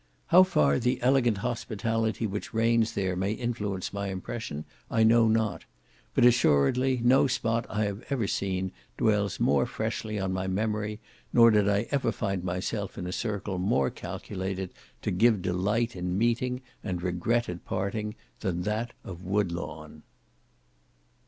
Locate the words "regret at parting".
17.03-18.15